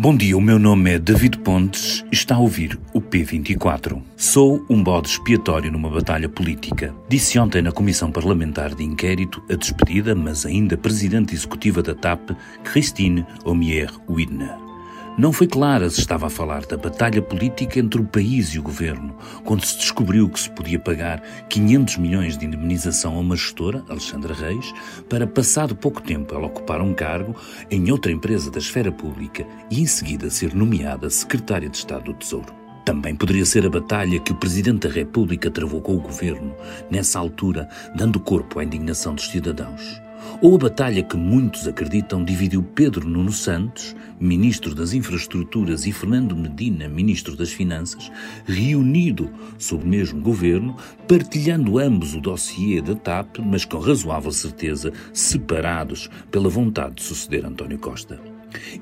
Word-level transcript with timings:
Bom 0.00 0.16
dia, 0.16 0.34
o 0.34 0.40
meu 0.40 0.58
nome 0.58 0.94
é 0.94 0.98
David 0.98 1.40
Pontes 1.40 2.02
e 2.10 2.14
está 2.14 2.36
a 2.36 2.38
ouvir 2.38 2.80
o 2.94 3.02
P24. 3.02 4.00
Sou 4.16 4.64
um 4.70 4.82
bode 4.82 5.08
expiatório 5.10 5.70
numa 5.70 5.90
batalha 5.90 6.26
política. 6.26 6.94
Disse 7.06 7.38
ontem 7.38 7.60
na 7.60 7.70
Comissão 7.70 8.10
Parlamentar 8.10 8.74
de 8.74 8.82
Inquérito 8.82 9.42
a 9.50 9.54
despedida, 9.54 10.14
mas 10.14 10.46
ainda 10.46 10.74
presidente 10.74 11.34
executiva 11.34 11.82
da 11.82 11.94
TAP, 11.94 12.30
Christine 12.64 13.26
Omier-Widner. 13.44 14.69
Não 15.18 15.32
foi 15.32 15.46
clara 15.46 15.90
se 15.90 16.00
estava 16.00 16.28
a 16.28 16.30
falar 16.30 16.64
da 16.64 16.76
batalha 16.76 17.20
política 17.20 17.78
entre 17.78 18.00
o 18.00 18.06
país 18.06 18.50
e 18.50 18.58
o 18.58 18.62
governo, 18.62 19.14
quando 19.44 19.64
se 19.64 19.76
descobriu 19.76 20.28
que 20.28 20.40
se 20.40 20.48
podia 20.50 20.78
pagar 20.78 21.20
500 21.48 21.96
milhões 21.98 22.38
de 22.38 22.46
indemnização 22.46 23.16
a 23.16 23.20
uma 23.20 23.36
gestora, 23.36 23.84
Alexandra 23.88 24.32
Reis, 24.32 24.72
para, 25.08 25.26
passado 25.26 25.76
pouco 25.76 26.00
tempo, 26.00 26.34
ela 26.34 26.46
ocupar 26.46 26.80
um 26.80 26.94
cargo 26.94 27.34
em 27.70 27.90
outra 27.90 28.12
empresa 28.12 28.50
da 28.50 28.58
esfera 28.58 28.92
pública 28.92 29.46
e, 29.70 29.82
em 29.82 29.86
seguida, 29.86 30.30
ser 30.30 30.54
nomeada 30.54 31.10
secretária 31.10 31.68
de 31.68 31.76
Estado 31.76 32.04
do 32.04 32.14
Tesouro. 32.14 32.54
Também 32.84 33.14
poderia 33.14 33.44
ser 33.44 33.66
a 33.66 33.70
batalha 33.70 34.20
que 34.20 34.32
o 34.32 34.36
Presidente 34.36 34.88
da 34.88 34.94
República 34.94 35.50
travou 35.50 35.82
com 35.82 35.96
o 35.96 36.00
governo, 36.00 36.54
nessa 36.90 37.18
altura, 37.18 37.68
dando 37.94 38.18
corpo 38.18 38.58
à 38.58 38.64
indignação 38.64 39.14
dos 39.14 39.28
cidadãos. 39.28 40.00
Ou 40.40 40.54
a 40.54 40.58
batalha 40.58 41.02
que 41.02 41.16
muitos 41.16 41.66
acreditam 41.68 42.24
dividiu 42.24 42.62
Pedro 42.62 43.08
Nuno 43.08 43.32
Santos, 43.32 43.94
ministro 44.18 44.74
das 44.74 44.92
Infraestruturas, 44.92 45.86
e 45.86 45.92
Fernando 45.92 46.36
Medina, 46.36 46.88
ministro 46.88 47.36
das 47.36 47.52
Finanças, 47.52 48.10
reunido 48.46 49.30
sob 49.58 49.84
o 49.84 49.88
mesmo 49.88 50.20
governo, 50.20 50.76
partilhando 51.06 51.78
ambos 51.78 52.14
o 52.14 52.20
dossiê 52.20 52.80
da 52.80 52.94
TAP, 52.94 53.38
mas 53.38 53.64
com 53.64 53.78
razoável 53.78 54.32
certeza 54.32 54.92
separados 55.12 56.08
pela 56.30 56.48
vontade 56.48 56.96
de 56.96 57.02
suceder 57.02 57.44
António 57.44 57.78
Costa. 57.78 58.29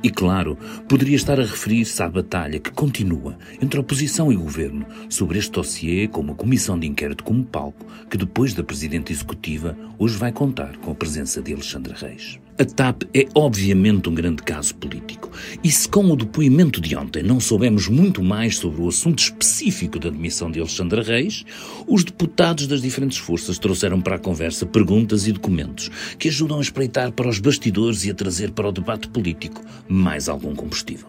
E 0.02 0.10
claro, 0.10 0.56
poderia 0.88 1.16
estar 1.16 1.38
a 1.38 1.44
referir-se 1.44 2.02
à 2.02 2.08
batalha 2.08 2.58
que 2.58 2.70
continua 2.70 3.38
entre 3.60 3.78
oposição 3.78 4.32
e 4.32 4.36
governo 4.36 4.86
sobre 5.08 5.38
este 5.38 5.52
dossiê 5.52 6.08
com 6.08 6.20
uma 6.20 6.34
comissão 6.34 6.78
de 6.78 6.86
inquérito 6.86 7.24
como 7.24 7.44
palco, 7.44 7.86
que 8.10 8.16
depois 8.16 8.54
da 8.54 8.62
Presidente 8.62 9.12
Executiva 9.12 9.76
hoje 9.98 10.16
vai 10.16 10.32
contar 10.32 10.76
com 10.78 10.90
a 10.90 10.94
presença 10.94 11.42
de 11.42 11.52
Alexandre 11.52 11.94
Reis. 11.94 12.38
A 12.60 12.64
TAP 12.64 13.04
é 13.14 13.24
obviamente 13.36 14.08
um 14.08 14.14
grande 14.14 14.42
caso 14.42 14.74
político. 14.74 15.30
E 15.62 15.70
se 15.70 15.88
com 15.88 16.04
o 16.06 16.16
depoimento 16.16 16.80
de 16.80 16.96
ontem 16.96 17.22
não 17.22 17.38
soubemos 17.38 17.86
muito 17.86 18.20
mais 18.20 18.56
sobre 18.56 18.82
o 18.82 18.88
assunto 18.88 19.20
específico 19.20 19.96
da 19.96 20.10
demissão 20.10 20.50
de 20.50 20.58
Alexandre 20.58 21.00
Reis, 21.02 21.44
os 21.86 22.02
deputados 22.02 22.66
das 22.66 22.82
diferentes 22.82 23.16
forças 23.16 23.60
trouxeram 23.60 24.00
para 24.00 24.16
a 24.16 24.18
conversa 24.18 24.66
perguntas 24.66 25.28
e 25.28 25.32
documentos 25.32 25.88
que 26.18 26.26
ajudam 26.26 26.58
a 26.58 26.60
espreitar 26.60 27.12
para 27.12 27.28
os 27.28 27.38
bastidores 27.38 28.04
e 28.04 28.10
a 28.10 28.14
trazer 28.14 28.50
para 28.50 28.68
o 28.68 28.72
debate 28.72 29.06
político 29.06 29.62
mais 29.88 30.28
algum 30.28 30.52
combustível. 30.52 31.06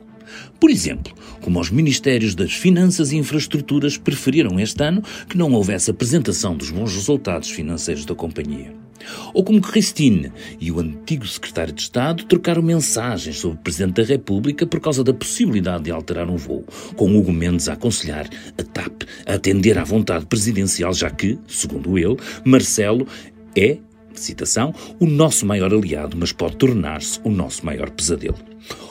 Por 0.59 0.69
exemplo, 0.69 1.15
como 1.41 1.59
os 1.59 1.71
Ministérios 1.71 2.35
das 2.35 2.53
Finanças 2.53 3.11
e 3.11 3.17
Infraestruturas 3.17 3.97
preferiram 3.97 4.59
este 4.59 4.83
ano 4.83 5.01
que 5.27 5.35
não 5.35 5.51
houvesse 5.53 5.89
apresentação 5.89 6.55
dos 6.55 6.69
bons 6.69 6.93
resultados 6.93 7.49
financeiros 7.49 8.05
da 8.05 8.13
companhia. 8.13 8.71
Ou 9.33 9.43
como 9.43 9.61
Christine 9.61 10.31
e 10.59 10.71
o 10.71 10.79
antigo 10.79 11.25
secretário 11.27 11.73
de 11.73 11.81
Estado 11.81 12.25
trocaram 12.25 12.61
mensagens 12.61 13.39
sobre 13.39 13.57
o 13.57 13.61
Presidente 13.61 14.01
da 14.01 14.03
República 14.03 14.65
por 14.65 14.79
causa 14.79 15.03
da 15.03 15.13
possibilidade 15.13 15.85
de 15.85 15.91
alterar 15.91 16.29
um 16.29 16.37
voo, 16.37 16.65
com 16.95 17.17
Hugo 17.17 17.31
Mendes 17.31 17.69
a 17.69 17.73
aconselhar 17.73 18.29
a 18.57 18.63
TAP 18.63 19.03
a 19.25 19.33
atender 19.33 19.77
à 19.77 19.83
vontade 19.83 20.25
presidencial, 20.25 20.93
já 20.93 21.09
que, 21.09 21.37
segundo 21.47 21.97
ele, 21.97 22.17
Marcelo 22.43 23.07
é, 23.55 23.77
citação, 24.13 24.73
o 24.99 25.05
nosso 25.05 25.45
maior 25.45 25.73
aliado, 25.73 26.17
mas 26.17 26.31
pode 26.31 26.57
tornar-se 26.57 27.19
o 27.23 27.29
nosso 27.29 27.65
maior 27.65 27.89
pesadelo. 27.89 28.37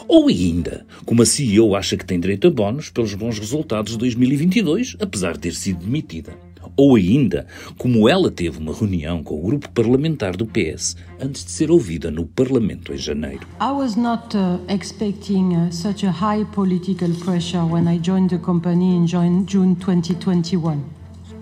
Ou 0.06 0.28
ainda, 0.28 0.86
como 1.04 1.22
a 1.22 1.26
CEO 1.26 1.76
acha 1.76 1.96
que 1.96 2.04
tem 2.04 2.18
direito 2.18 2.48
a 2.48 2.50
bónus 2.50 2.88
pelos 2.88 3.14
bons 3.14 3.38
resultados 3.38 3.92
de 3.92 3.98
2022, 3.98 4.96
apesar 5.00 5.34
de 5.34 5.40
ter 5.40 5.54
sido 5.54 5.84
demitida. 5.84 6.32
Ou 6.80 6.94
ainda, 6.94 7.44
como 7.76 8.08
ela 8.08 8.30
teve 8.30 8.56
uma 8.60 8.72
reunião 8.72 9.20
com 9.20 9.36
o 9.36 9.42
grupo 9.42 9.68
parlamentar 9.70 10.36
do 10.36 10.46
PS 10.46 10.94
antes 11.20 11.44
de 11.44 11.50
ser 11.50 11.72
ouvida 11.72 12.08
no 12.08 12.24
Parlamento 12.24 12.94
em 12.94 12.96
janeiro. 12.96 13.44
I 13.60 13.72
was 13.72 13.96
not 13.96 14.36
uh, 14.36 14.60
expecting 14.72 15.56
uh, 15.56 15.72
such 15.72 16.06
a 16.06 16.12
high 16.12 16.44
political 16.52 17.10
pressure 17.24 17.64
when 17.64 17.92
I 17.92 17.98
joined 18.00 18.28
the 18.30 18.38
company 18.38 18.94
in 18.94 19.06
June 19.06 19.74
2021. 19.74 20.84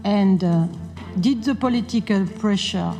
And 0.04 0.42
uh, 0.42 0.68
did 1.20 1.44
the 1.44 1.54
political 1.54 2.24
pressure 2.40 2.94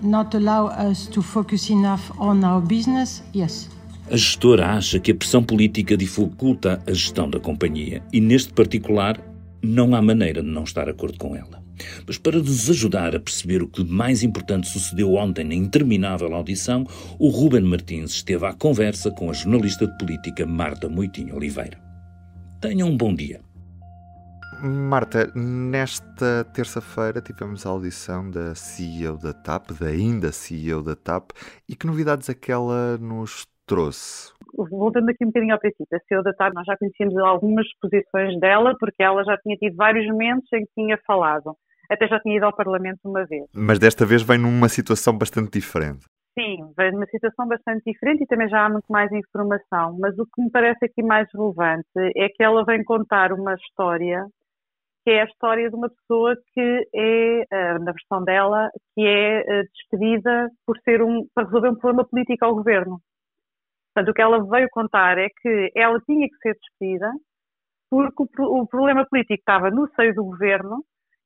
not 0.00 0.32
allow 0.36 0.68
us 0.68 1.08
to 1.08 1.22
focus 1.22 1.70
enough 1.70 2.12
on 2.20 2.44
our 2.44 2.60
business? 2.60 3.20
Yes. 3.34 3.68
A 4.08 4.16
gestora 4.16 4.76
acha 4.76 5.00
que 5.00 5.10
a 5.10 5.14
pressão 5.16 5.42
política 5.42 5.96
dificulta 5.96 6.80
a 6.86 6.92
gestão 6.92 7.28
da 7.28 7.40
companhia 7.40 8.00
e, 8.12 8.20
neste 8.20 8.52
particular, 8.52 9.18
não 9.60 9.92
há 9.92 10.00
maneira 10.00 10.40
de 10.40 10.48
não 10.48 10.62
estar 10.62 10.84
de 10.84 10.90
acordo 10.92 11.18
com 11.18 11.34
ela. 11.34 11.63
Mas 12.06 12.18
para 12.18 12.38
nos 12.38 12.70
ajudar 12.70 13.14
a 13.14 13.20
perceber 13.20 13.62
o 13.62 13.68
que 13.68 13.84
mais 13.84 14.22
importante 14.22 14.68
sucedeu 14.68 15.14
ontem 15.14 15.44
na 15.44 15.54
interminável 15.54 16.34
audição, 16.34 16.86
o 17.18 17.28
Ruben 17.28 17.62
Martins 17.62 18.12
esteve 18.12 18.46
à 18.46 18.52
conversa 18.52 19.10
com 19.10 19.30
a 19.30 19.32
jornalista 19.32 19.86
de 19.86 19.96
política 19.98 20.46
Marta 20.46 20.88
Moitinho 20.88 21.36
Oliveira. 21.36 21.78
Tenham 22.60 22.88
um 22.88 22.96
bom 22.96 23.14
dia. 23.14 23.40
Marta, 24.62 25.30
nesta 25.34 26.44
terça-feira 26.54 27.20
tivemos 27.20 27.66
a 27.66 27.68
audição 27.68 28.30
da 28.30 28.54
CEO 28.54 29.18
da 29.18 29.32
TAP, 29.32 29.72
da 29.78 29.88
ainda 29.88 30.32
CEO 30.32 30.82
da 30.82 30.96
TAP, 30.96 31.32
e 31.68 31.76
que 31.76 31.86
novidades 31.86 32.30
aquela 32.30 32.96
nos 32.96 33.46
trouxe? 33.66 34.32
Voltando 34.56 35.10
aqui 35.10 35.24
um 35.24 35.28
bocadinho 35.28 35.52
ao 35.52 35.60
princípio, 35.60 35.86
a 35.92 36.00
CEO 36.08 36.22
da 36.22 36.32
TAP, 36.32 36.54
nós 36.54 36.64
já 36.64 36.76
conhecíamos 36.78 37.16
algumas 37.18 37.66
posições 37.80 38.38
dela, 38.40 38.74
porque 38.78 39.02
ela 39.02 39.22
já 39.24 39.36
tinha 39.38 39.56
tido 39.56 39.76
vários 39.76 40.06
momentos 40.06 40.50
em 40.52 40.64
que 40.64 40.72
tinha 40.74 40.98
falado. 41.06 41.56
Até 41.90 42.06
já 42.08 42.18
tinha 42.20 42.36
ido 42.36 42.46
ao 42.46 42.54
Parlamento 42.54 43.00
uma 43.04 43.24
vez. 43.24 43.44
Mas 43.54 43.78
desta 43.78 44.06
vez 44.06 44.22
vem 44.22 44.38
numa 44.38 44.68
situação 44.68 45.16
bastante 45.16 45.58
diferente. 45.58 46.06
Sim, 46.38 46.72
vem 46.76 46.92
numa 46.92 47.06
situação 47.06 47.46
bastante 47.46 47.82
diferente 47.86 48.24
e 48.24 48.26
também 48.26 48.48
já 48.48 48.66
há 48.66 48.68
muito 48.68 48.90
mais 48.90 49.10
informação. 49.12 49.96
Mas 50.00 50.18
o 50.18 50.24
que 50.24 50.42
me 50.42 50.50
parece 50.50 50.84
aqui 50.84 51.02
mais 51.02 51.28
relevante 51.32 51.86
é 52.16 52.28
que 52.28 52.42
ela 52.42 52.64
vem 52.64 52.82
contar 52.82 53.32
uma 53.32 53.54
história 53.54 54.26
que 55.04 55.10
é 55.10 55.20
a 55.20 55.26
história 55.26 55.68
de 55.68 55.76
uma 55.76 55.90
pessoa 55.90 56.34
que 56.54 56.88
é, 56.94 57.44
eh, 57.52 57.78
na 57.78 57.92
versão 57.92 58.24
dela, 58.24 58.70
que 58.94 59.02
é 59.02 59.40
eh, 59.40 59.62
despedida 59.64 60.48
por 60.66 60.78
ser 60.78 61.02
um, 61.02 61.26
para 61.34 61.44
resolver 61.44 61.68
um 61.68 61.76
problema 61.76 62.08
político 62.08 62.44
ao 62.44 62.54
governo. 62.54 62.98
Portanto, 63.94 64.10
o 64.10 64.14
que 64.14 64.22
ela 64.22 64.42
veio 64.48 64.66
contar 64.70 65.18
é 65.18 65.28
que 65.28 65.70
ela 65.76 66.00
tinha 66.06 66.26
que 66.26 66.36
ser 66.38 66.54
despedida 66.54 67.12
porque 67.90 68.24
o, 68.40 68.62
o 68.62 68.66
problema 68.66 69.06
político 69.06 69.40
estava 69.40 69.70
no 69.70 69.86
seio 69.94 70.14
do 70.14 70.24
governo, 70.24 70.82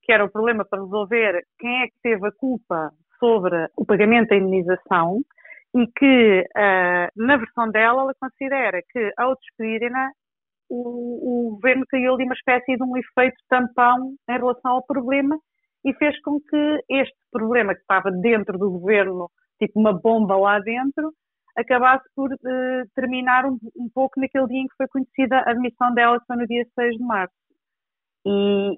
que 0.09 0.13
era 0.13 0.25
o 0.25 0.31
problema 0.31 0.65
para 0.65 0.81
resolver 0.81 1.43
quem 1.59 1.83
é 1.83 1.85
que 1.85 1.93
teve 2.01 2.27
a 2.27 2.31
culpa 2.31 2.89
sobre 3.19 3.69
o 3.77 3.85
pagamento 3.85 4.29
da 4.29 4.37
indenização 4.37 5.21
e 5.75 5.85
que, 5.85 6.47
uh, 6.57 7.07
na 7.15 7.37
versão 7.37 7.69
dela, 7.69 8.01
ela 8.01 8.13
considera 8.19 8.81
que, 8.89 9.13
ao 9.15 9.35
despedirem-na, 9.35 10.09
o, 10.67 11.49
o, 11.49 11.51
governo 11.51 11.85
criou 11.87 12.15
ali 12.15 12.25
uma 12.25 12.33
espécie 12.33 12.75
de 12.75 12.83
um 12.83 12.97
efeito 12.97 13.35
tampão 13.47 14.15
em 14.27 14.33
relação 14.33 14.71
ao 14.71 14.83
problema 14.83 15.37
e 15.85 15.93
fez 15.93 16.19
com 16.23 16.39
que 16.39 16.79
este 16.89 17.15
problema 17.31 17.75
que 17.75 17.81
estava 17.81 18.09
dentro 18.09 18.57
do 18.57 18.71
governo, 18.71 19.29
tipo 19.59 19.79
uma 19.79 19.93
bomba 19.93 20.35
lá 20.35 20.57
dentro, 20.59 21.13
acabasse 21.55 22.05
por 22.15 22.33
uh, 22.33 22.89
terminar 22.95 23.45
um, 23.45 23.59
um, 23.77 23.87
pouco 23.93 24.19
naquele 24.19 24.47
dia 24.47 24.61
em 24.61 24.67
que 24.67 24.75
foi 24.75 24.87
conhecida 24.87 25.37
a 25.37 25.51
admissão 25.51 25.93
dela, 25.93 26.19
foi 26.25 26.35
no 26.35 26.47
dia 26.47 26.65
6 26.73 26.95
de 26.97 27.03
março. 27.03 27.35
E, 28.25 28.29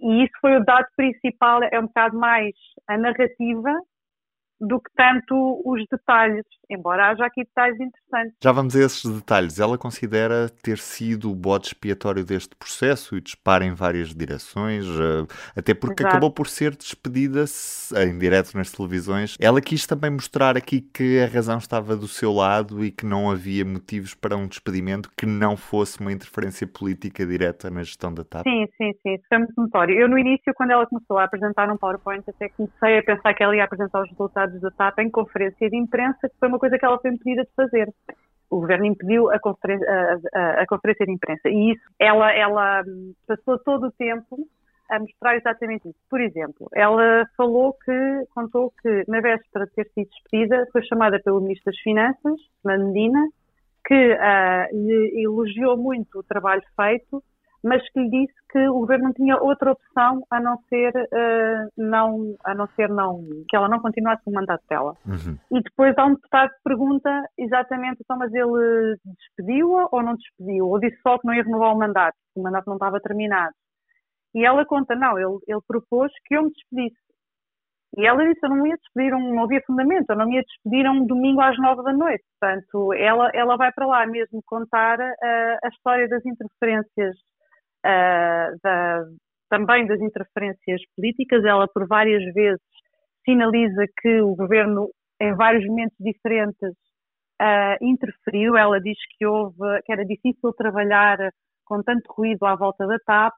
e 0.01 0.23
isso 0.23 0.33
foi 0.39 0.57
o 0.57 0.63
dado 0.63 0.87
principal, 0.95 1.61
é 1.63 1.79
um 1.79 1.87
bocado 1.87 2.17
mais 2.17 2.53
a 2.87 2.97
narrativa 2.97 3.73
do 4.61 4.79
que 4.79 4.91
tanto 4.95 5.61
os 5.65 5.83
detalhes, 5.89 6.45
embora 6.69 7.09
haja 7.09 7.25
aqui 7.25 7.43
detalhes 7.43 7.79
interessantes. 7.79 8.35
Já 8.41 8.51
vamos 8.51 8.75
a 8.75 8.79
esses 8.79 9.09
detalhes. 9.09 9.59
Ela 9.59 9.77
considera 9.77 10.49
ter 10.61 10.77
sido 10.77 11.31
o 11.31 11.35
bode 11.35 11.67
expiatório 11.67 12.23
deste 12.23 12.55
processo 12.55 13.17
e 13.17 13.21
dispara 13.21 13.65
em 13.65 13.73
várias 13.73 14.13
direções, 14.13 14.85
eh, 14.85 15.25
até 15.57 15.73
porque 15.73 16.03
Exato. 16.03 16.15
acabou 16.15 16.31
por 16.31 16.47
ser 16.47 16.75
despedida 16.75 17.45
em 18.05 18.17
direto 18.17 18.55
nas 18.55 18.71
televisões. 18.71 19.35
Ela 19.39 19.59
quis 19.59 19.87
também 19.87 20.11
mostrar 20.11 20.55
aqui 20.55 20.81
que 20.81 21.19
a 21.19 21.25
razão 21.25 21.57
estava 21.57 21.95
do 21.95 22.07
seu 22.07 22.31
lado 22.31 22.85
e 22.85 22.91
que 22.91 23.05
não 23.05 23.31
havia 23.31 23.65
motivos 23.65 24.13
para 24.13 24.37
um 24.37 24.47
despedimento 24.47 25.09
que 25.17 25.25
não 25.25 25.57
fosse 25.57 25.99
uma 25.99 26.11
interferência 26.11 26.67
política 26.67 27.25
direta 27.25 27.71
na 27.71 27.81
gestão 27.81 28.13
da 28.13 28.23
TAP. 28.23 28.43
Sim, 28.43 28.67
sim, 28.77 28.93
sim, 29.01 29.15
isso 29.15 29.25
foi 29.27 29.39
muito 29.39 29.53
notório. 29.57 29.99
Eu 29.99 30.07
no 30.07 30.19
início, 30.19 30.53
quando 30.53 30.71
ela 30.71 30.85
começou 30.85 31.17
a 31.17 31.23
apresentar 31.23 31.67
um 31.71 31.77
PowerPoint, 31.77 32.23
até 32.29 32.49
comecei 32.49 32.99
a 32.99 33.03
pensar 33.03 33.33
que 33.33 33.41
ela 33.41 33.55
ia 33.55 33.63
apresentar 33.63 34.03
os 34.03 34.09
resultados 34.11 34.50
dados 34.51 34.61
da 34.61 34.71
TAP 34.71 34.99
em 34.99 35.09
conferência 35.09 35.69
de 35.69 35.77
imprensa, 35.77 36.29
que 36.29 36.37
foi 36.39 36.47
uma 36.47 36.59
coisa 36.59 36.77
que 36.77 36.85
ela 36.85 36.99
foi 36.99 37.11
impedida 37.11 37.43
de 37.43 37.51
fazer. 37.55 37.93
O 38.49 38.59
governo 38.59 38.85
impediu 38.85 39.31
a 39.31 39.39
conferência, 39.39 39.87
a, 39.89 40.39
a, 40.39 40.61
a 40.61 40.67
conferência 40.67 41.05
de 41.05 41.13
imprensa. 41.13 41.49
E 41.49 41.71
isso, 41.71 41.83
ela, 41.97 42.31
ela 42.33 42.83
passou 43.25 43.57
todo 43.59 43.87
o 43.87 43.91
tempo 43.91 44.45
a 44.89 44.99
mostrar 44.99 45.37
exatamente 45.37 45.87
isso. 45.87 45.99
Por 46.09 46.19
exemplo, 46.19 46.67
ela 46.73 47.25
falou 47.37 47.73
que, 47.73 48.25
contou 48.35 48.73
que 48.81 49.05
na 49.07 49.21
véspera 49.21 49.65
de 49.65 49.71
ter 49.71 49.89
sido 49.93 50.09
despedida, 50.09 50.67
foi 50.73 50.83
chamada 50.83 51.19
pelo 51.23 51.39
Ministro 51.39 51.71
das 51.71 51.79
Finanças, 51.79 52.39
Medina, 52.65 53.25
que 53.85 54.13
uh, 54.13 54.75
lhe 54.75 55.23
elogiou 55.23 55.77
muito 55.77 56.19
o 56.19 56.23
trabalho 56.23 56.61
feito, 56.75 57.23
mas 57.63 57.81
que 57.91 57.99
lhe 57.99 58.09
disse 58.09 58.33
que 58.51 58.67
o 58.67 58.79
governo 58.79 59.05
não 59.05 59.13
tinha 59.13 59.37
outra 59.37 59.71
opção 59.71 60.23
a 60.29 60.39
não 60.39 60.57
ser 60.69 60.91
uh, 60.95 61.69
não, 61.77 62.35
a 62.43 62.53
não 62.55 62.67
ser 62.75 62.89
não, 62.89 63.21
que 63.47 63.55
ela 63.55 63.69
não 63.69 63.79
continuasse 63.79 64.23
o 64.25 64.31
mandato 64.31 64.63
dela. 64.69 64.95
Uhum. 65.05 65.37
E 65.51 65.61
depois 65.61 65.97
há 65.97 66.05
um 66.05 66.15
deputado 66.15 66.49
que 66.49 66.63
pergunta 66.63 67.23
exatamente, 67.37 67.99
então, 68.01 68.17
mas 68.17 68.33
ele 68.33 68.97
despediu-a 69.05 69.87
ou 69.91 70.03
não 70.03 70.15
despediu? 70.15 70.67
Ou 70.67 70.79
disse 70.79 70.97
só 71.01 71.17
que 71.17 71.27
não 71.27 71.33
ia 71.33 71.43
renovar 71.43 71.73
o 71.73 71.79
mandato, 71.79 72.15
que 72.33 72.39
o 72.39 72.43
mandato 72.43 72.67
não 72.67 72.75
estava 72.75 72.99
terminado. 72.99 73.53
E 74.33 74.45
ela 74.45 74.65
conta, 74.65 74.95
não, 74.95 75.17
ele, 75.19 75.37
ele 75.47 75.61
propôs 75.67 76.11
que 76.25 76.35
eu 76.35 76.43
me 76.43 76.51
despedisse. 76.51 77.01
E 77.97 78.07
ela 78.07 78.25
disse, 78.25 78.39
eu 78.41 78.49
não 78.49 78.65
ia 78.65 78.77
despedir, 78.77 79.13
um, 79.13 79.35
não 79.35 79.43
havia 79.43 79.61
fundamento, 79.67 80.09
eu 80.09 80.15
não 80.15 80.25
me 80.25 80.37
ia 80.37 80.43
despedir 80.43 80.89
um 80.89 81.05
domingo 81.05 81.41
às 81.41 81.57
nove 81.57 81.83
da 81.83 81.91
noite. 81.91 82.23
Portanto, 82.39 82.93
ela, 82.93 83.29
ela 83.33 83.57
vai 83.57 83.71
para 83.73 83.85
lá 83.85 84.07
mesmo 84.07 84.41
contar 84.45 84.97
uh, 84.97 85.57
a 85.61 85.67
história 85.67 86.07
das 86.07 86.25
interferências, 86.25 87.17
uh, 87.85 88.57
da, 88.63 89.03
também 89.49 89.85
das 89.87 89.99
interferências 90.01 90.81
políticas. 90.95 91.43
Ela, 91.43 91.67
por 91.67 91.87
várias 91.87 92.23
vezes, 92.33 92.61
sinaliza 93.25 93.85
que 94.01 94.21
o 94.21 94.35
governo, 94.35 94.89
em 95.19 95.35
vários 95.35 95.65
momentos 95.65 95.97
diferentes, 95.99 96.71
uh, 97.41 97.77
interferiu. 97.81 98.55
Ela 98.55 98.79
diz 98.79 98.97
que 99.17 99.25
houve, 99.25 99.81
que 99.85 99.91
era 99.91 100.05
difícil 100.05 100.53
trabalhar 100.53 101.17
com 101.65 101.81
tanto 101.83 102.11
ruído 102.13 102.45
à 102.45 102.55
volta 102.55 102.85
da 102.85 102.97
TAP 103.05 103.33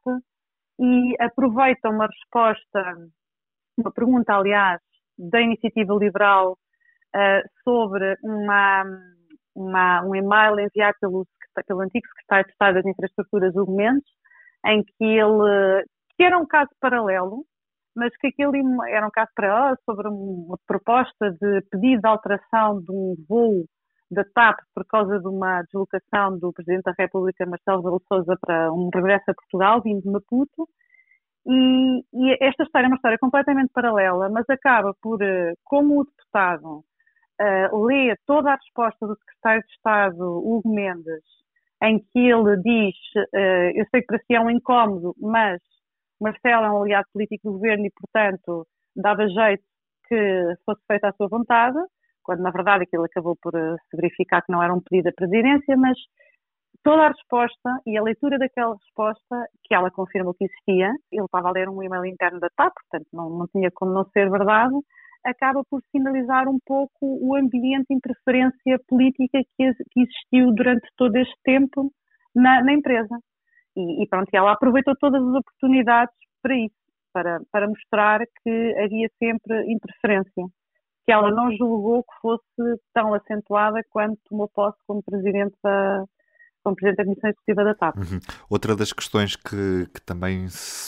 e 0.80 1.16
aproveita 1.19 1.89
uma 1.89 2.07
resposta, 2.07 2.96
uma 3.78 3.92
pergunta, 3.92 4.34
aliás, 4.34 4.81
da 5.18 5.39
Iniciativa 5.39 5.94
Liberal 5.94 6.57
uh, 7.16 7.50
sobre 7.63 8.18
uma, 8.24 8.84
uma, 9.56 10.04
um 10.04 10.16
e-mail 10.16 10.60
enviado 10.60 10.96
pelo, 11.00 11.28
pelo 11.68 11.81
antigo 11.81 12.07
secretário 12.07 12.46
de 12.46 12.51
Estado 12.51 12.74
das 12.75 12.86
Infraestruturas, 12.86 13.56
Hugo 13.56 13.75
Mendes, 13.75 14.04
em 14.65 14.83
que 14.83 15.04
ele, 15.04 15.86
que 16.15 16.24
era 16.24 16.38
um 16.38 16.45
caso 16.45 16.69
paralelo, 16.80 17.45
mas 17.95 18.15
que 18.18 18.27
aquele 18.27 18.60
era 18.89 19.06
um 19.06 19.12
caso 19.12 19.31
paralelo 19.36 19.77
sobre 19.86 20.07
uma 20.07 20.57
proposta 20.65 21.31
de 21.31 21.62
pedido 21.69 22.01
de 22.01 22.07
alteração 22.07 22.81
de 22.81 22.92
um 22.92 23.15
voo 23.27 23.65
da 24.12 24.24
TAP 24.24 24.60
por 24.74 24.86
causa 24.86 25.19
de 25.19 25.27
uma 25.27 25.62
deslocação 25.63 26.38
do 26.38 26.54
Presidente 26.54 26.83
da 26.83 26.94
República, 26.98 27.45
Marcelo 27.45 27.77
Rebelo 27.77 28.01
Sousa, 28.07 28.38
para 28.39 28.71
um 28.71 28.89
regresso 28.94 29.30
a 29.30 29.33
Portugal, 29.33 29.81
vindo 29.81 30.01
de 30.01 30.10
Maputo. 30.10 30.68
E, 31.45 32.04
e, 32.13 32.38
esta 32.42 32.63
história 32.63 32.86
é 32.86 32.89
uma 32.89 32.95
história 32.95 33.18
completamente 33.18 33.71
paralela, 33.74 34.30
mas 34.30 34.50
acaba 34.50 34.94
por, 35.01 35.21
eh, 35.21 35.54
como 35.65 36.00
o 36.00 36.06
deputado 36.06 36.86
uh, 37.42 37.86
lê 37.86 38.15
toda 38.25 38.51
a 38.54 38.56
resposta 38.56 39.06
do 39.06 39.18
secretário 39.18 39.62
de 39.63 39.74
Estado, 39.74 40.24
Hugo 40.24 40.74
Mendes, 40.74 41.24
em 41.84 42.00
que 42.00 42.20
ele 42.20 42.58
diz: 42.62 42.96
uh, 43.34 43.72
Eu 43.76 43.86
sei 43.92 44.02
que 44.02 44.08
para 44.08 44.20
si 44.20 44.34
é 44.34 44.42
um 44.42 44.50
incómodo, 44.50 45.16
mas 45.20 45.62
Marcelo 46.20 46.66
é 46.66 46.72
um 46.72 46.82
aliado 46.82 47.08
político 47.14 47.50
do 47.50 47.54
governo 47.54 47.86
e, 47.86 47.92
portanto, 47.92 48.68
dava 48.96 49.28
jeito 49.28 49.64
que 50.08 50.56
fosse 50.66 50.82
feita 50.88 51.10
a 51.10 51.14
sua 51.14 51.28
vontade 51.28 51.78
quando 52.24 52.42
na 52.42 52.52
verdade 52.52 52.84
aquilo 52.84 53.04
acabou 53.04 53.36
por 53.42 53.54
eh, 53.54 53.76
se 53.90 53.98
verificar 53.98 54.42
que 54.42 54.52
não 54.52 54.64
era 54.64 54.74
um 54.74 54.82
pedido 54.82 55.06
da 55.06 55.12
presidência, 55.12 55.78
mas 55.78 55.98
toda 56.84 57.04
a 57.04 57.10
resposta 57.10 57.70
e 57.86 57.98
a 57.98 58.02
leitura 58.02 58.40
daquela 58.40 58.76
resposta, 58.76 59.48
que 59.64 59.76
ela 59.76 59.92
confirmou 59.92 60.34
que 60.34 60.46
existia, 60.46 60.90
ele 61.12 61.26
estava 61.26 61.50
a 61.50 61.52
ler 61.52 61.70
um 61.70 61.84
e-mail 61.84 62.06
interno 62.06 62.40
da 62.40 62.50
TAP, 62.56 62.74
portanto 62.74 63.08
não, 63.14 63.30
não 63.30 63.48
tinha 63.48 63.70
como 63.72 63.94
não 63.94 64.06
ser 64.12 64.30
verdade, 64.30 64.74
acaba 65.25 65.64
por 65.70 65.81
sinalizar 65.92 66.48
um 66.48 66.60
pouco 66.66 66.92
o 67.02 67.36
ambiente 67.36 67.88
de 67.90 67.96
interferência 67.96 68.80
política 68.88 69.40
que, 69.58 69.64
existiu 69.96 70.54
durante 70.54 70.88
todo 70.98 71.16
este 71.16 71.36
tempo 71.44 71.92
na, 72.36 72.64
na 72.64 72.74
empresa. 72.74 73.18
E, 73.75 74.04
e, 74.04 74.08
pronto, 74.08 74.30
ela 74.34 74.54
aproveitou 74.54 74.96
todas 75.00 75.22
as 75.22 75.36
oportunidades 75.36 76.14
para 76.42 76.56
isso, 76.56 76.75
para, 77.14 77.40
para 77.52 77.68
mostrar 77.68 78.20
que 78.44 78.75
havia 78.78 79.10
sempre 79.20 79.72
interferência 79.72 80.46
que 81.06 81.12
ela 81.12 81.31
não 81.31 81.52
julgou 81.56 82.04
que 82.04 82.20
fosse 82.22 82.81
tão 82.94 83.14
acentuada 83.14 83.81
quanto 83.90 84.18
tomou 84.30 84.50
posse 84.50 84.78
como 84.88 85.04
presidente 85.04 85.56
da, 85.62 86.06
como 86.63 86.75
Presidente 86.75 86.98
da 86.98 87.04
Comissão 87.04 87.30
Executiva 87.30 87.63
da 87.63 87.75
TAP. 87.75 87.98
Uhum. 87.98 88.19
Outra 88.50 88.75
das 88.75 88.94
questões 88.94 89.36
que, 89.36 89.88
que, 89.94 90.01
também 90.01 90.48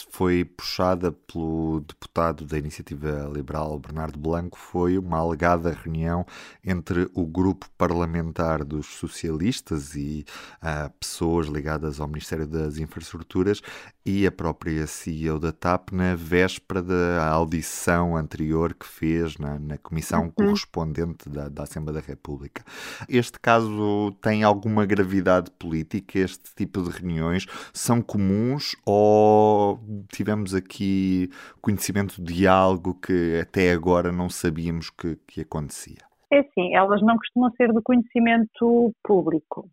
foi 0.10 0.45
puxada 0.45 1.12
pelo 1.12 1.81
deputado 1.81 2.45
da 2.45 2.57
Iniciativa 2.57 3.30
Liberal, 3.31 3.77
Bernardo 3.80 4.18
Blanco, 4.18 4.57
foi 4.57 4.98
uma 4.98 5.19
alegada 5.19 5.72
reunião 5.72 6.25
entre 6.63 7.10
o 7.13 7.25
grupo 7.25 7.68
parlamentar 7.77 8.63
dos 8.63 8.88
socialistas 8.88 9.95
e 9.95 10.25
uh, 10.63 10.89
pessoas 11.00 11.48
ligadas 11.48 12.00
ao 12.00 12.07
Ministério 12.07 12.48
das 12.48 12.77
Infraestruturas 12.77 13.62
e 14.06 14.25
a 14.25 14.31
própria 14.31 14.86
CEO 14.88 15.39
da 15.39 15.51
TAP 15.51 15.92
na 15.92 16.16
véspera 16.16 16.81
da 16.81 17.27
audição 17.27 18.16
anterior 18.16 18.74
que 18.74 18.86
fez 18.86 19.38
na, 19.38 19.60
na 19.60 19.77
comissão 19.77 20.25
uhum. 20.25 20.31
correspondente 20.31 21.27
da, 21.27 21.50
da 21.50 21.63
Assembleia 21.63 22.00
da 22.01 22.07
República. 22.07 22.63
Este 23.10 23.39
caso 23.39 24.16
tem 24.22 24.44
alguma 24.44 24.86
gravidade 24.86 25.50
política, 25.66 26.20
este 26.20 26.54
tipo 26.56 26.82
de 26.84 26.92
reuniões 26.92 27.46
são 27.74 28.02
comuns 28.02 28.76
ou 28.86 29.80
tivemos 30.12 30.54
aqui 30.54 31.30
conhecimento 31.62 32.22
de 32.22 32.48
algo 32.48 32.94
que 33.00 33.40
até 33.42 33.72
agora 33.72 34.12
não 34.12 34.30
sabíamos 34.30 34.90
que, 34.92 35.16
que 35.28 35.42
acontecia? 35.42 36.06
É 36.32 36.44
sim, 36.54 36.76
elas 36.76 37.02
não 37.02 37.18
costumam 37.18 37.52
ser 37.52 37.72
do 37.74 37.82
conhecimento 37.82 38.94
público. 39.04 39.68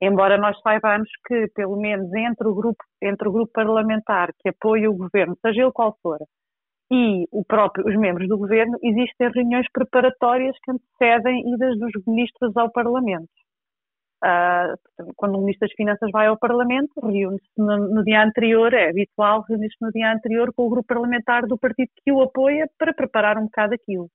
Embora 0.00 0.38
nós 0.38 0.56
saibamos 0.60 1.08
que, 1.26 1.48
pelo 1.54 1.76
menos 1.76 2.12
entre 2.14 2.46
o 2.46 2.54
grupo, 2.54 2.84
entre 3.02 3.28
o 3.28 3.32
grupo 3.32 3.50
parlamentar 3.52 4.32
que 4.38 4.48
apoia 4.50 4.90
o 4.90 4.96
governo, 4.96 5.36
seja 5.42 5.62
ele 5.62 5.72
qual 5.72 5.96
for, 6.00 6.18
e 6.90 7.26
o 7.30 7.44
próprio, 7.44 7.86
os 7.86 7.96
membros 7.96 8.28
do 8.28 8.38
governo, 8.38 8.78
existem 8.82 9.30
reuniões 9.34 9.66
preparatórias 9.72 10.56
que 10.62 10.70
antecedem 10.70 11.52
idas 11.54 11.78
dos 11.78 11.92
ministros 12.06 12.56
ao 12.56 12.70
Parlamento. 12.70 13.28
Uh, 14.24 14.74
quando 15.14 15.36
o 15.36 15.40
Ministro 15.40 15.68
das 15.68 15.76
Finanças 15.76 16.10
vai 16.10 16.26
ao 16.26 16.36
Parlamento, 16.36 16.92
reúne-se 17.00 17.46
no, 17.56 17.76
no, 17.88 18.02
dia 18.02 18.24
anterior, 18.24 18.74
é 18.74 18.90
habitual 18.90 19.44
reunir-se 19.48 19.76
no 19.80 19.92
dia 19.92 20.12
anterior 20.12 20.52
com 20.52 20.66
o 20.66 20.70
grupo 20.70 20.88
parlamentar 20.88 21.46
do 21.46 21.56
partido 21.56 21.90
que 22.04 22.10
o 22.10 22.22
apoia 22.22 22.68
para 22.76 22.92
preparar 22.92 23.38
um 23.38 23.44
bocado 23.44 23.74
aquilo. 23.74 24.10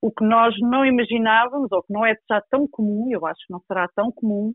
O 0.00 0.10
que 0.10 0.24
nós 0.24 0.54
não 0.60 0.86
imaginávamos, 0.86 1.70
ou 1.70 1.82
que 1.82 1.92
não 1.92 2.04
é 2.04 2.16
já 2.30 2.40
tão 2.50 2.66
comum, 2.66 3.08
eu 3.10 3.26
acho 3.26 3.40
que 3.46 3.52
não 3.52 3.60
será 3.68 3.86
tão 3.94 4.10
comum, 4.10 4.54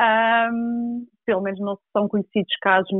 um, 0.00 1.06
pelo 1.24 1.40
menos 1.40 1.60
não 1.60 1.78
são 1.92 2.08
conhecidos 2.08 2.56
casos 2.60 2.90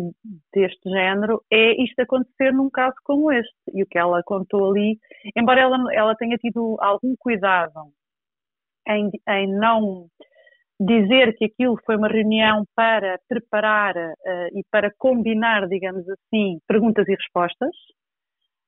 deste 0.55 0.88
género, 0.88 1.43
é 1.50 1.83
isto 1.83 1.99
acontecer 2.00 2.53
num 2.53 2.71
caso 2.71 2.95
como 3.05 3.33
este. 3.33 3.53
E 3.73 3.83
o 3.83 3.87
que 3.87 3.99
ela 3.99 4.23
contou 4.25 4.71
ali, 4.71 4.99
embora 5.37 5.61
ela, 5.61 5.76
ela 5.93 6.14
tenha 6.14 6.37
tido 6.37 6.76
algum 6.81 7.14
cuidado 7.19 7.93
em, 8.87 9.11
em 9.29 9.53
não 9.53 10.09
dizer 10.81 11.37
que 11.37 11.47
aquilo 11.47 11.78
foi 11.85 11.97
uma 11.97 12.09
reunião 12.09 12.64
para 12.75 13.19
preparar 13.28 13.97
uh, 13.97 14.59
e 14.59 14.64
para 14.71 14.93
combinar, 14.99 15.69
digamos 15.69 16.04
assim, 16.09 16.59
perguntas 16.66 17.07
e 17.09 17.14
respostas. 17.14 17.71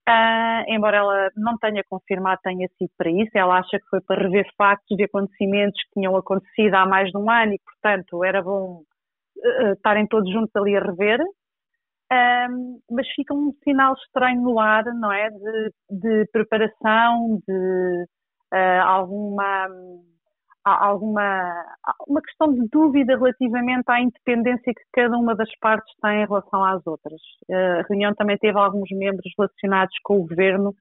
Uh, 0.09 0.63
embora 0.69 0.99
ela 0.99 1.31
não 1.37 1.59
tenha 1.59 1.83
confirmado 1.89 2.41
tenha 2.41 2.69
sido 2.79 2.91
para 2.97 3.11
isso, 3.11 3.31
ela 3.35 3.59
acha 3.59 3.77
que 3.77 3.89
foi 3.91 4.01
para 4.01 4.23
rever 4.23 4.47
factos 4.57 4.97
de 4.97 5.03
acontecimentos 5.03 5.83
que 5.83 6.01
tinham 6.01 6.17
acontecido 6.17 6.75
há 6.75 6.87
mais 6.87 7.11
de 7.11 7.19
um 7.19 7.29
ano 7.29 7.55
e, 7.55 7.59
portanto, 7.59 8.23
era 8.25 8.41
bom 8.41 8.83
uh, 9.39 9.73
estarem 9.73 10.07
todos 10.07 10.31
juntos 10.33 10.55
ali 10.55 10.77
a 10.77 10.81
rever. 10.81 11.19
mas 12.91 13.09
fica 13.17 13.35
um 13.35 13.53
sinal 13.65 13.95
estranho 13.95 14.41
no 14.43 14.61
ar, 14.61 14.85
não 14.85 15.13
é? 15.13 15.29
De, 15.31 15.73
de 15.91 16.27
preparação, 16.31 17.41
de 17.47 18.07
uh, 18.55 18.83
alguma 18.85 19.69
alguma 20.67 21.65
uma 22.09 22.21
questão 22.21 22.53
de 22.53 22.67
dúvida 22.69 23.17
relativamente 23.17 23.85
à 23.89 24.01
independência 24.01 24.75
que 24.75 24.83
cada 24.93 25.17
uma 25.17 25.35
das 25.35 25.51
partes 25.61 25.95
tem 26.03 26.23
em 26.23 26.27
relação 26.27 26.65
às 26.65 26.85
outras. 26.87 27.21
A 27.51 27.83
reunião 27.89 28.13
também 28.15 28.37
teve 28.39 28.59
alguns 28.59 28.89
membros 28.91 29.33
relacionados 29.39 29.95
com 30.03 30.17
o 30.17 30.27
governo, 30.27 30.75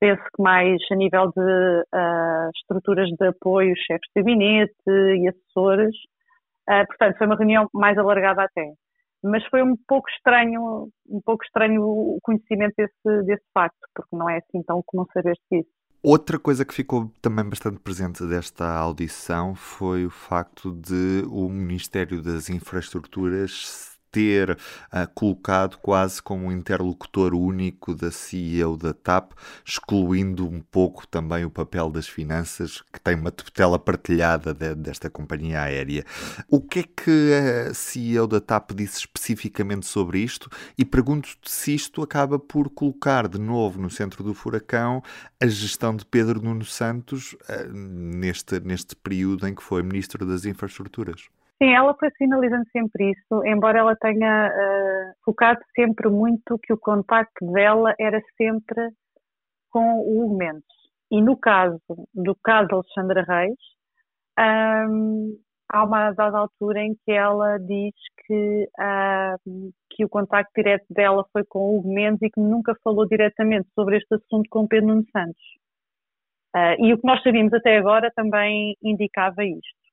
penso 0.00 0.22
que 0.22 0.42
mais 0.42 0.80
a 0.90 0.94
nível 0.94 1.30
de 1.36 1.40
uh, 1.40 2.50
estruturas 2.56 3.08
de 3.08 3.26
apoio, 3.26 3.74
chefes 3.76 4.08
de 4.14 4.22
gabinete 4.22 4.74
e 4.88 5.28
assessores. 5.28 5.94
Uh, 6.68 6.86
portanto, 6.86 7.18
foi 7.18 7.26
uma 7.26 7.36
reunião 7.36 7.68
mais 7.74 7.96
alargada 7.98 8.42
até. 8.42 8.72
Mas 9.22 9.44
foi 9.46 9.62
um 9.62 9.76
pouco 9.88 10.08
estranho, 10.10 10.88
um 11.08 11.20
pouco 11.24 11.44
estranho 11.44 11.82
o 11.82 12.18
conhecimento 12.22 12.74
desse, 12.76 13.22
desse 13.24 13.44
facto, 13.52 13.78
porque 13.94 14.16
não 14.16 14.30
é 14.30 14.38
assim 14.38 14.62
tão 14.62 14.82
comum 14.86 15.04
saber-se 15.12 15.60
isso. 15.60 15.75
Outra 16.08 16.38
coisa 16.38 16.64
que 16.64 16.72
ficou 16.72 17.12
também 17.20 17.44
bastante 17.44 17.80
presente 17.80 18.24
desta 18.26 18.64
audição 18.64 19.56
foi 19.56 20.06
o 20.06 20.10
facto 20.10 20.70
de 20.70 21.24
o 21.26 21.48
Ministério 21.48 22.22
das 22.22 22.48
Infraestruturas 22.48 23.95
ter 24.16 24.52
uh, 24.52 24.56
colocado 25.14 25.76
quase 25.76 26.22
como 26.22 26.46
um 26.46 26.52
interlocutor 26.52 27.34
único 27.34 27.94
da 27.94 28.10
CEO 28.10 28.74
da 28.74 28.94
TAP, 28.94 29.32
excluindo 29.62 30.48
um 30.48 30.58
pouco 30.58 31.06
também 31.06 31.44
o 31.44 31.50
papel 31.50 31.90
das 31.90 32.08
finanças, 32.08 32.82
que 32.90 32.98
tem 32.98 33.14
uma 33.14 33.30
tutela 33.30 33.78
partilhada 33.78 34.54
de, 34.54 34.74
desta 34.74 35.10
companhia 35.10 35.60
aérea. 35.60 36.02
O 36.48 36.62
que 36.62 36.78
é 36.78 36.82
que 36.84 37.68
a 37.68 37.74
CEO 37.74 38.26
da 38.26 38.40
TAP 38.40 38.70
disse 38.72 39.00
especificamente 39.00 39.84
sobre 39.84 40.20
isto? 40.20 40.48
E 40.78 40.84
pergunto-te 40.86 41.50
se 41.50 41.74
isto 41.74 42.00
acaba 42.00 42.38
por 42.38 42.70
colocar 42.70 43.28
de 43.28 43.38
novo 43.38 43.78
no 43.78 43.90
centro 43.90 44.24
do 44.24 44.32
furacão 44.32 45.02
a 45.38 45.46
gestão 45.46 45.94
de 45.94 46.06
Pedro 46.06 46.40
Nuno 46.40 46.64
Santos 46.64 47.34
uh, 47.34 47.70
neste, 47.70 48.60
neste 48.60 48.96
período 48.96 49.46
em 49.46 49.54
que 49.54 49.62
foi 49.62 49.82
Ministro 49.82 50.24
das 50.24 50.46
Infraestruturas. 50.46 51.28
Sim, 51.60 51.70
ela 51.74 51.96
foi 51.98 52.10
sinalizando 52.18 52.68
sempre 52.70 53.12
isso, 53.12 53.44
embora 53.46 53.78
ela 53.78 53.96
tenha 53.96 54.48
uh, 54.48 55.14
focado 55.24 55.58
sempre 55.74 56.10
muito 56.10 56.58
que 56.62 56.72
o 56.72 56.78
contacto 56.78 57.50
dela 57.50 57.94
era 57.98 58.20
sempre 58.36 58.90
com 59.70 60.02
o 60.02 60.36
Mendes. 60.36 60.64
E 61.10 61.22
no 61.22 61.36
caso 61.36 61.80
do 62.14 62.34
caso 62.42 62.68
Alexandra 62.72 63.22
Reis, 63.22 63.56
um, 64.38 65.38
há 65.70 65.84
uma 65.84 66.12
dada 66.12 66.38
altura 66.38 66.80
em 66.82 66.94
que 67.04 67.12
ela 67.12 67.58
diz 67.58 67.94
que, 68.26 68.68
uh, 68.78 69.72
que 69.90 70.04
o 70.04 70.08
contacto 70.10 70.52
direto 70.54 70.86
dela 70.90 71.24
foi 71.32 71.44
com 71.44 71.60
o 71.60 71.78
Hugo 71.78 71.92
Mendes 71.92 72.22
e 72.22 72.30
que 72.30 72.40
nunca 72.40 72.74
falou 72.84 73.06
diretamente 73.06 73.68
sobre 73.74 73.96
este 73.96 74.14
assunto 74.14 74.48
com 74.50 74.68
Pedro 74.68 74.88
Nuno 74.88 75.04
Santos. 75.10 75.42
Uh, 76.54 76.84
e 76.84 76.92
o 76.92 76.98
que 76.98 77.06
nós 77.06 77.22
sabíamos 77.22 77.54
até 77.54 77.78
agora 77.78 78.12
também 78.14 78.76
indicava 78.82 79.44
isto. 79.44 79.85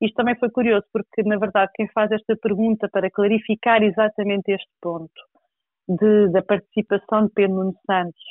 Isto 0.00 0.14
também 0.14 0.36
foi 0.38 0.50
curioso, 0.50 0.86
porque, 0.92 1.22
na 1.22 1.36
verdade, 1.36 1.70
quem 1.74 1.86
faz 1.88 2.10
esta 2.10 2.34
pergunta 2.36 2.88
para 2.90 3.10
clarificar 3.10 3.82
exatamente 3.82 4.50
este 4.50 4.70
ponto 4.80 5.12
de, 5.88 6.28
da 6.30 6.42
participação 6.42 7.26
de 7.26 7.32
Pedro 7.34 7.56
Nuno 7.56 7.74
Santos 7.86 8.22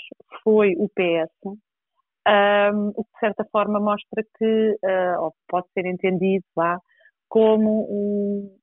foi 0.43 0.73
o 0.77 0.89
PS, 0.89 1.31
um, 1.45 2.87
o 2.95 3.03
que 3.03 3.11
de 3.13 3.19
certa 3.19 3.45
forma 3.51 3.79
mostra 3.79 4.23
que, 4.37 4.77
uh, 4.83 5.21
ou 5.23 5.33
pode 5.47 5.67
ser 5.73 5.85
entendido 5.85 6.45
lá, 6.55 6.79
como 7.27 7.85
um, 7.89 8.58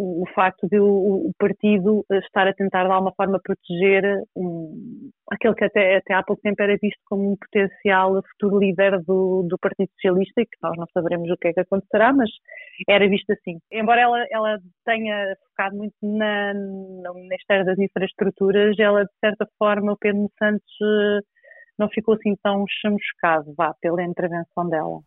o, 0.00 0.24
facto 0.32 0.68
de 0.68 0.78
o, 0.78 1.32
partido 1.36 2.06
estar 2.10 2.46
a 2.46 2.54
tentar 2.54 2.84
de 2.84 2.92
alguma 2.92 3.12
forma 3.16 3.40
proteger 3.42 4.22
um, 4.36 5.10
aquele 5.28 5.54
que 5.56 5.64
até, 5.64 5.96
até 5.96 6.14
há 6.14 6.22
pouco 6.22 6.40
tempo 6.40 6.62
era 6.62 6.76
visto 6.80 7.00
como 7.06 7.32
um 7.32 7.36
potencial 7.36 8.22
futuro 8.30 8.60
líder 8.60 9.02
do, 9.02 9.44
do 9.48 9.58
Partido 9.58 9.90
Socialista 9.94 10.40
e 10.40 10.46
que 10.46 10.56
nós 10.62 10.76
não 10.76 10.86
saberemos 10.94 11.28
o 11.28 11.36
que 11.36 11.48
é 11.48 11.52
que 11.52 11.60
acontecerá, 11.60 12.12
mas 12.12 12.30
era 12.88 13.08
visto 13.08 13.30
assim. 13.32 13.58
Embora 13.72 14.00
ela, 14.00 14.24
ela 14.30 14.58
tenha 14.84 15.34
focado 15.48 15.76
muito 15.76 15.96
na, 16.00 16.54
no 16.54 17.14
Ministério 17.14 17.64
das 17.64 17.78
Infraestruturas, 17.78 18.78
ela 18.78 19.02
de 19.02 19.12
certa 19.20 19.48
forma, 19.58 19.92
o 19.92 19.98
Pedro 19.98 20.30
Santos 20.38 20.74
eh, 20.80 21.20
não 21.76 21.88
ficou 21.88 22.14
assim 22.14 22.36
tão 22.40 22.64
chamuscado, 22.80 23.52
vá, 23.56 23.74
pela 23.80 24.04
intervenção 24.04 24.68
dela. 24.68 25.00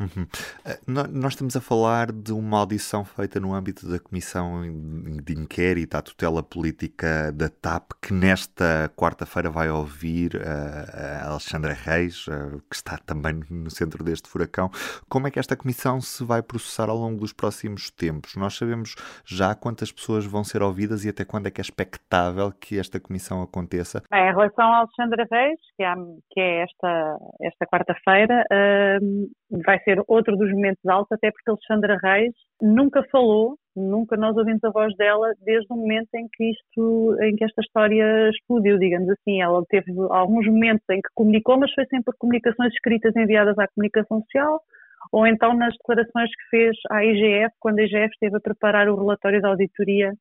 Uhum. 0.00 0.26
Eh, 0.64 0.78
nós 0.86 1.34
estamos 1.34 1.54
a 1.54 1.60
falar 1.60 2.10
de 2.10 2.32
uma 2.32 2.58
audição 2.58 3.04
feita 3.04 3.38
no 3.38 3.52
âmbito 3.52 3.86
da 3.86 3.98
Comissão 3.98 4.62
de 5.22 5.34
Inquérito 5.34 5.94
à 5.94 6.00
Tutela 6.00 6.42
Política 6.42 7.30
da 7.32 7.50
TAP, 7.50 7.92
que 8.00 8.14
nesta 8.14 8.90
quarta-feira 8.96 9.50
vai 9.50 9.68
ouvir 9.68 10.36
uh, 10.36 11.26
a 11.26 11.28
Alexandra 11.28 11.74
Reis, 11.74 12.26
uh, 12.28 12.62
que 12.70 12.76
está 12.76 12.96
também 12.96 13.42
no 13.50 13.70
centro 13.70 14.02
deste 14.02 14.26
furacão. 14.26 14.70
Como 15.06 15.28
é 15.28 15.30
que 15.30 15.38
esta 15.38 15.54
comissão 15.54 16.00
se 16.00 16.24
vai 16.24 16.42
processar 16.42 16.88
ao 16.88 16.96
longo 16.96 17.20
dos 17.20 17.34
próximos 17.34 17.90
tempos? 17.90 18.36
Nós 18.36 18.56
sabemos 18.56 18.94
já 19.26 19.54
quantas 19.54 19.92
pessoas 19.92 20.24
vão 20.24 20.42
ser 20.42 20.62
ouvidas 20.62 21.04
e 21.04 21.10
até 21.10 21.26
quando 21.26 21.46
é 21.46 21.50
que 21.50 21.60
é 21.60 21.62
expectável 21.62 22.50
que 22.52 22.78
esta 22.78 22.98
comissão 22.98 23.42
aconteça? 23.42 24.02
Bem, 24.10 24.28
em 24.28 24.32
relação 24.32 24.64
a 24.64 24.78
Alexandra 24.78 25.26
Reis, 25.30 25.60
que 25.76 25.82
é, 25.82 25.94
que 26.30 26.40
é 26.40 26.62
esta, 26.62 27.18
esta 27.42 27.66
quarta-feira, 27.66 28.44
uh, 28.50 29.30
vai 29.64 29.78
ser 29.80 30.02
outro 30.06 30.36
dos 30.36 30.50
momentos 30.52 30.84
altos, 30.86 31.12
até 31.12 31.30
porque 31.30 31.50
Alexandra 31.50 31.98
Reis 32.02 32.32
nunca 32.62 33.02
falou, 33.10 33.56
nunca 33.74 34.16
nós 34.16 34.36
ouvimos 34.36 34.62
a 34.64 34.70
voz 34.70 34.94
dela 34.96 35.32
desde 35.44 35.66
o 35.70 35.76
momento 35.76 36.08
em 36.14 36.28
que 36.32 36.50
isto, 36.50 37.16
em 37.20 37.34
que 37.34 37.44
esta 37.44 37.60
história 37.60 38.30
explodiu, 38.30 38.78
digamos 38.78 39.08
assim. 39.10 39.42
Ela 39.42 39.62
teve 39.68 39.92
alguns 40.10 40.46
momentos 40.46 40.84
em 40.90 41.00
que 41.00 41.08
comunicou, 41.14 41.58
mas 41.58 41.72
foi 41.74 41.84
sempre 41.86 42.14
comunicações 42.18 42.72
escritas 42.72 43.14
enviadas 43.16 43.58
à 43.58 43.66
comunicação 43.74 44.20
social, 44.22 44.60
ou 45.12 45.26
então 45.26 45.54
nas 45.54 45.74
declarações 45.74 46.30
que 46.30 46.50
fez 46.50 46.76
à 46.90 47.04
IGF, 47.04 47.54
quando 47.58 47.80
a 47.80 47.82
IGF 47.82 48.12
esteve 48.12 48.36
a 48.36 48.40
preparar 48.40 48.88
o 48.88 48.96
relatório 48.96 49.40
da 49.40 49.48
auditoria 49.48 50.12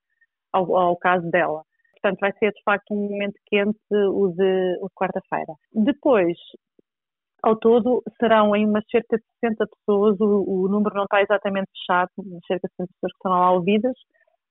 ao, 0.52 0.76
ao 0.76 0.98
caso 0.98 1.30
dela. 1.30 1.62
Portanto, 2.02 2.20
vai 2.22 2.32
ser 2.40 2.52
de 2.52 2.64
facto 2.64 2.94
um 2.94 3.10
momento 3.10 3.36
quente 3.46 3.78
o 3.92 4.30
de, 4.30 4.74
de 4.76 4.90
quarta-feira. 4.96 5.54
Depois, 5.74 6.38
ao 7.44 7.56
todo, 7.56 8.04
serão 8.20 8.56
em 8.56 8.68
umas 8.68 8.84
cerca 8.90 9.18
de 9.18 9.24
60 9.42 9.66
pessoas, 9.68 10.20
o, 10.20 10.44
o 10.48 10.68
número 10.68 10.96
não 10.96 11.04
está 11.04 11.22
exatamente 11.22 11.70
fechado, 11.72 12.10
cerca 12.48 12.68
de 12.68 12.76
60 12.76 12.94
pessoas 12.94 13.12
que 13.12 13.18
estão 13.18 13.32
lá 13.32 13.52
ouvidas, 13.52 13.96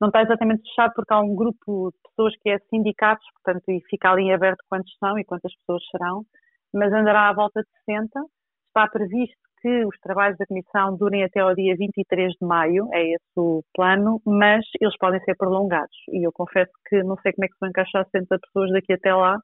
não 0.00 0.08
está 0.08 0.22
exatamente 0.22 0.62
fechado 0.62 0.92
porque 0.94 1.12
há 1.12 1.20
um 1.20 1.34
grupo 1.34 1.90
de 1.90 2.10
pessoas 2.10 2.34
que 2.40 2.50
é 2.50 2.58
sindicatos, 2.70 3.26
portanto, 3.34 3.68
e 3.68 3.80
fica 3.90 4.10
ali 4.10 4.32
aberto 4.32 4.64
quantos 4.68 4.94
são 4.98 5.18
e 5.18 5.24
quantas 5.24 5.52
pessoas 5.56 5.82
serão, 5.90 6.24
mas 6.72 6.92
andará 6.92 7.28
à 7.28 7.32
volta 7.32 7.62
de 7.62 7.68
60. 7.86 8.20
Está 8.68 8.88
previsto 8.88 9.36
que 9.60 9.84
os 9.84 9.98
trabalhos 10.00 10.38
da 10.38 10.46
Comissão 10.46 10.96
durem 10.96 11.24
até 11.24 11.40
ao 11.40 11.54
dia 11.54 11.74
23 11.76 12.32
de 12.40 12.46
maio, 12.46 12.88
é 12.92 13.02
esse 13.02 13.24
o 13.36 13.62
plano, 13.74 14.20
mas 14.24 14.64
eles 14.80 14.96
podem 14.98 15.20
ser 15.24 15.36
prolongados. 15.36 15.96
E 16.12 16.26
eu 16.26 16.32
confesso 16.32 16.70
que 16.88 17.02
não 17.02 17.16
sei 17.16 17.32
como 17.32 17.44
é 17.44 17.48
que 17.48 17.56
vão 17.60 17.68
encaixar 17.68 18.04
60 18.04 18.38
pessoas 18.38 18.70
daqui 18.70 18.92
até 18.92 19.12
lá, 19.12 19.36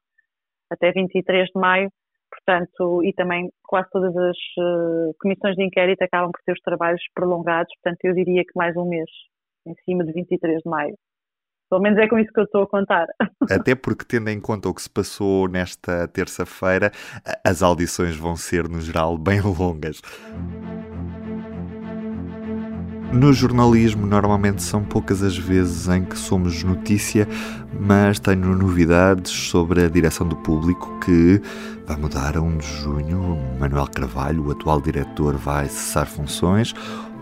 até 0.71 0.91
23 0.91 1.47
de 1.47 1.59
maio, 1.59 1.89
portanto, 2.35 3.03
e 3.03 3.13
também 3.13 3.49
quase 3.63 3.89
todas 3.91 4.15
as 4.15 4.37
uh, 4.59 5.15
comissões 5.19 5.55
de 5.55 5.63
inquérito 5.63 6.03
acabam 6.03 6.31
por 6.31 6.41
ter 6.45 6.53
os 6.53 6.61
trabalhos 6.61 7.01
prolongados, 7.13 7.73
portanto, 7.81 8.03
eu 8.03 8.13
diria 8.13 8.43
que 8.43 8.51
mais 8.55 8.75
um 8.75 8.87
mês, 8.87 9.09
em 9.65 9.73
cima 9.85 10.03
de 10.03 10.11
23 10.11 10.61
de 10.61 10.69
maio. 10.69 10.95
Pelo 11.69 11.81
menos 11.81 11.97
é 11.99 12.07
com 12.07 12.19
isso 12.19 12.31
que 12.31 12.39
eu 12.39 12.43
estou 12.43 12.61
a 12.63 12.67
contar. 12.67 13.07
Até 13.49 13.73
porque, 13.73 14.05
tendo 14.05 14.29
em 14.29 14.39
conta 14.39 14.69
o 14.69 14.73
que 14.73 14.81
se 14.81 14.89
passou 14.89 15.47
nesta 15.47 16.07
terça-feira, 16.07 16.91
as 17.43 17.63
audições 17.63 18.15
vão 18.15 18.35
ser, 18.35 18.69
no 18.69 18.79
geral, 18.79 19.17
bem 19.17 19.41
longas. 19.41 19.99
No 23.15 23.31
jornalismo, 23.31 24.05
normalmente 24.05 24.61
são 24.61 24.83
poucas 24.83 25.23
as 25.23 25.37
vezes 25.37 25.87
em 25.87 26.03
que 26.03 26.17
somos 26.17 26.61
notícia, 26.63 27.25
mas 27.79 28.19
tenho 28.19 28.53
novidades 28.53 29.31
sobre 29.31 29.85
a 29.85 29.87
direção 29.87 30.27
do 30.27 30.35
público 30.35 30.99
que 30.99 31.41
vai 31.87 31.95
mudar 31.95 32.35
a 32.35 32.41
1 32.41 32.57
de 32.57 32.67
junho. 32.67 33.39
Manuel 33.57 33.87
Carvalho, 33.87 34.45
o 34.47 34.51
atual 34.51 34.81
diretor, 34.81 35.37
vai 35.37 35.69
cessar 35.69 36.07
funções. 36.07 36.73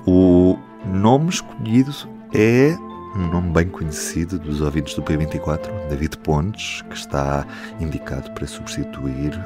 O 0.04 0.58
nome 0.84 1.30
escolhido 1.30 1.94
é 2.34 2.76
um 3.16 3.28
nome 3.28 3.52
bem 3.52 3.68
conhecido 3.68 4.40
dos 4.40 4.62
ouvintes 4.62 4.96
do 4.96 5.04
P24, 5.04 5.70
David 5.90 6.18
Pontes, 6.18 6.82
que 6.90 6.96
está 6.96 7.46
indicado 7.80 8.32
para 8.32 8.48
substituir 8.48 9.40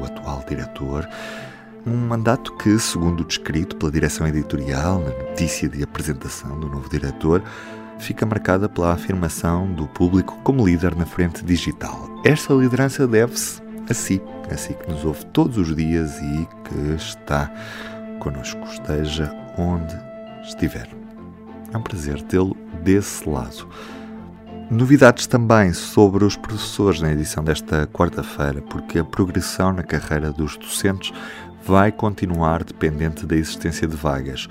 o 0.00 0.06
atual 0.06 0.42
diretor. 0.48 1.06
Um 1.86 1.96
mandato 1.96 2.52
que, 2.56 2.78
segundo 2.78 3.24
descrito 3.24 3.74
pela 3.76 3.90
direção 3.90 4.26
editorial 4.26 5.00
na 5.00 5.10
notícia 5.10 5.68
de 5.68 5.82
apresentação 5.82 6.60
do 6.60 6.68
novo 6.68 6.88
diretor, 6.90 7.42
fica 7.98 8.26
marcada 8.26 8.68
pela 8.68 8.92
afirmação 8.92 9.72
do 9.72 9.86
público 9.88 10.38
como 10.42 10.66
líder 10.66 10.94
na 10.94 11.06
frente 11.06 11.42
digital. 11.44 12.08
Esta 12.24 12.52
liderança 12.52 13.06
deve-se 13.06 13.62
a 13.88 13.94
si, 13.94 14.20
a 14.50 14.56
si 14.56 14.74
que 14.74 14.90
nos 14.90 15.04
ouve 15.04 15.24
todos 15.26 15.56
os 15.56 15.74
dias 15.74 16.18
e 16.18 16.48
que 16.64 16.94
está 16.96 17.50
connosco, 18.18 18.62
esteja 18.64 19.32
onde 19.56 19.96
estiver. 20.42 20.88
É 21.72 21.78
um 21.78 21.82
prazer 21.82 22.20
tê-lo 22.22 22.56
desse 22.82 23.28
lado. 23.28 23.68
Novidades 24.70 25.26
também 25.26 25.72
sobre 25.72 26.24
os 26.24 26.36
professores 26.36 27.00
na 27.00 27.10
edição 27.10 27.42
desta 27.42 27.88
quarta-feira, 27.88 28.62
porque 28.62 29.00
a 29.00 29.04
progressão 29.04 29.72
na 29.72 29.82
carreira 29.82 30.30
dos 30.30 30.56
docentes 30.56 31.12
vai 31.64 31.92
continuar 31.92 32.64
dependente 32.64 33.26
da 33.26 33.36
existência 33.36 33.86
de 33.86 33.96
vagas. 33.96 34.48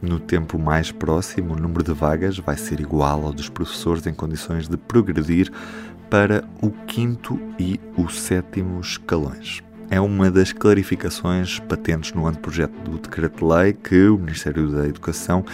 No 0.00 0.20
tempo 0.20 0.58
mais 0.58 0.92
próximo, 0.92 1.54
o 1.54 1.58
número 1.58 1.82
de 1.82 1.92
vagas 1.92 2.38
vai 2.38 2.56
ser 2.56 2.80
igual 2.80 3.24
ao 3.24 3.32
dos 3.32 3.48
professores 3.48 4.06
em 4.06 4.14
condições 4.14 4.68
de 4.68 4.76
progredir 4.76 5.50
para 6.10 6.44
o 6.62 6.70
quinto 6.70 7.40
e 7.58 7.80
o 7.96 8.08
sétimo 8.08 8.80
escalões. 8.80 9.62
É 9.88 10.00
uma 10.00 10.30
das 10.30 10.52
clarificações 10.52 11.60
patentes 11.60 12.12
no 12.12 12.26
anteprojeto 12.26 12.78
do 12.82 12.98
Decreto-Lei 12.98 13.72
que 13.72 14.08
o 14.08 14.18
Ministério 14.18 14.68
da 14.68 14.86
Educação 14.86 15.44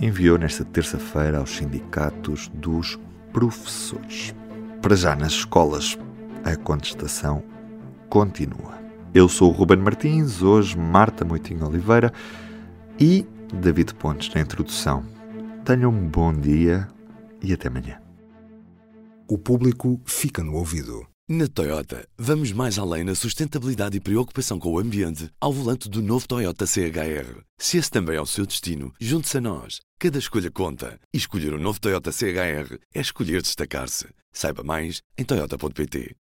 enviou 0.00 0.38
nesta 0.38 0.64
terça-feira 0.64 1.38
aos 1.38 1.50
sindicatos 1.50 2.48
dos 2.54 2.98
professores. 3.32 4.34
Para 4.80 4.96
já 4.96 5.16
nas 5.16 5.32
escolas, 5.32 5.98
a 6.44 6.56
contestação 6.56 7.42
continua. 8.08 8.81
Eu 9.14 9.28
sou 9.28 9.50
o 9.50 9.52
Ruben 9.52 9.76
Martins, 9.76 10.40
hoje 10.40 10.74
Marta 10.74 11.22
Moitinho 11.22 11.66
Oliveira 11.66 12.10
e 12.98 13.26
David 13.52 13.94
Pontes 13.94 14.32
na 14.34 14.40
introdução. 14.40 15.04
Tenham 15.66 15.90
um 15.90 16.08
bom 16.08 16.32
dia 16.32 16.88
e 17.42 17.52
até 17.52 17.68
amanhã. 17.68 18.00
O 19.28 19.36
público 19.36 20.00
fica 20.06 20.42
no 20.42 20.54
ouvido. 20.54 21.06
Na 21.28 21.46
Toyota, 21.46 22.08
vamos 22.16 22.52
mais 22.52 22.78
além 22.78 23.04
na 23.04 23.14
sustentabilidade 23.14 23.98
e 23.98 24.00
preocupação 24.00 24.58
com 24.58 24.72
o 24.72 24.78
ambiente 24.78 25.28
ao 25.38 25.52
volante 25.52 25.90
do 25.90 26.00
novo 26.00 26.26
Toyota 26.26 26.66
CHR. 26.66 27.42
Se 27.58 27.76
esse 27.76 27.90
também 27.90 28.16
é 28.16 28.20
o 28.20 28.26
seu 28.26 28.46
destino, 28.46 28.94
junte-se 28.98 29.36
a 29.36 29.40
nós. 29.42 29.80
Cada 29.98 30.18
escolha 30.18 30.50
conta. 30.50 30.98
E 31.12 31.18
escolher 31.18 31.52
o 31.52 31.58
um 31.58 31.60
novo 31.60 31.78
Toyota 31.78 32.10
CHR 32.10 32.78
é 32.94 33.00
escolher 33.00 33.42
destacar-se. 33.42 34.06
Saiba 34.32 34.62
mais 34.62 35.02
em 35.18 35.24
Toyota.pt. 35.24 36.16